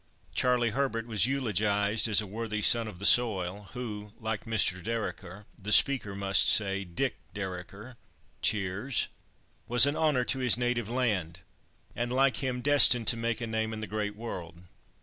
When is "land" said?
10.89-11.41